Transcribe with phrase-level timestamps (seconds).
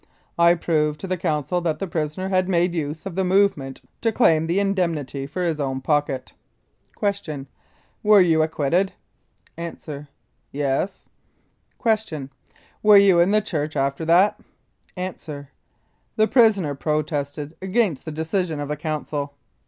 [0.39, 4.11] I proved to the Council that the prisoner had made use of the movement to
[4.11, 6.33] claim the indemnity for his own pocket.
[6.99, 7.45] Q.
[8.03, 8.93] You were acquitted?
[9.59, 10.07] A.
[10.51, 11.07] Yes.
[11.83, 12.29] Q.
[12.81, 12.81] You
[13.15, 14.39] were in the church after that?
[14.97, 15.13] A.
[16.15, 19.35] The prisoner protested against the decision of the Council.